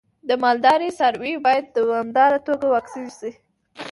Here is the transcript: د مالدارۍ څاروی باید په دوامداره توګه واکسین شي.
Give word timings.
د 0.27 0.31
مالدارۍ 0.43 0.89
څاروی 0.97 1.33
باید 1.45 1.65
په 1.73 1.79
دوامداره 1.85 2.39
توګه 2.47 2.65
واکسین 2.73 3.07
شي. 3.17 3.31